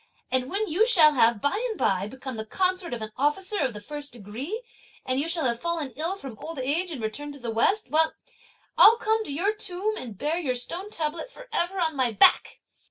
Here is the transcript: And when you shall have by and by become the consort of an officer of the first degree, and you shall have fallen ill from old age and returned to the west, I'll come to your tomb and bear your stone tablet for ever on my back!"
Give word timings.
And 0.31 0.49
when 0.49 0.67
you 0.67 0.87
shall 0.87 1.13
have 1.13 1.41
by 1.41 1.63
and 1.69 1.77
by 1.77 2.07
become 2.07 2.35
the 2.35 2.43
consort 2.43 2.91
of 2.91 3.03
an 3.03 3.11
officer 3.17 3.59
of 3.59 3.75
the 3.75 3.79
first 3.79 4.13
degree, 4.13 4.63
and 5.05 5.19
you 5.19 5.27
shall 5.27 5.45
have 5.45 5.61
fallen 5.61 5.93
ill 5.95 6.15
from 6.15 6.39
old 6.39 6.57
age 6.57 6.89
and 6.89 7.03
returned 7.03 7.33
to 7.33 7.39
the 7.39 7.51
west, 7.51 7.87
I'll 8.79 8.97
come 8.97 9.23
to 9.25 9.31
your 9.31 9.53
tomb 9.53 9.97
and 9.97 10.17
bear 10.17 10.39
your 10.39 10.55
stone 10.55 10.89
tablet 10.89 11.29
for 11.29 11.47
ever 11.53 11.79
on 11.79 11.95
my 11.95 12.11
back!" 12.11 12.61